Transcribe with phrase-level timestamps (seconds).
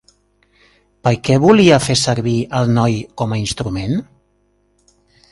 [1.07, 4.01] Per què volia fer servir el noi com a instrument?